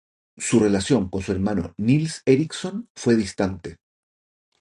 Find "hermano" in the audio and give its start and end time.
1.31-1.75